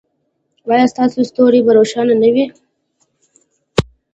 [0.71, 2.45] ایا ستاسو ستوری به روښانه نه وي؟